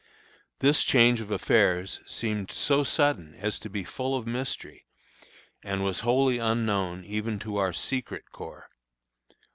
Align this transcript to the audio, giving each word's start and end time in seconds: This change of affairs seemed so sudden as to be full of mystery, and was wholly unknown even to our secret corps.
This 0.61 0.83
change 0.83 1.21
of 1.21 1.29
affairs 1.29 1.99
seemed 2.07 2.49
so 2.51 2.83
sudden 2.83 3.35
as 3.35 3.59
to 3.59 3.69
be 3.69 3.83
full 3.83 4.15
of 4.17 4.25
mystery, 4.25 4.87
and 5.61 5.83
was 5.83 5.99
wholly 5.99 6.39
unknown 6.39 7.05
even 7.05 7.37
to 7.41 7.57
our 7.57 7.71
secret 7.71 8.23
corps. 8.31 8.71